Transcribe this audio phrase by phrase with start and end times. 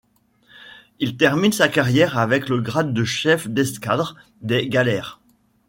[0.99, 5.19] Il termine sa carrière avec le grade de chef d'escadre des galères.